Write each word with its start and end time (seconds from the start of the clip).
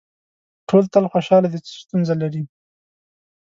ټول 0.67 0.83
تل 0.93 1.05
خوشاله 1.11 1.47
دي 1.53 1.59
څه 1.65 1.71
ستونزه 1.81 2.13
لري. 2.21 2.43